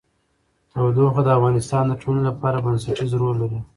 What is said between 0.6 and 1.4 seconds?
تودوخه د